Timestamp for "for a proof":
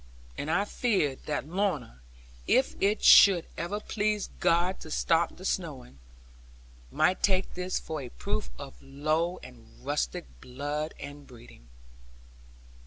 7.79-8.49